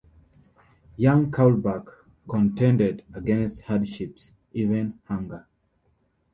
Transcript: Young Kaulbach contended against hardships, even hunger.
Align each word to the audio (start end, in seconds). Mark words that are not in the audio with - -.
Young 0.97 1.29
Kaulbach 1.29 1.85
contended 2.27 3.05
against 3.13 3.61
hardships, 3.65 4.31
even 4.51 4.97
hunger. 5.05 5.45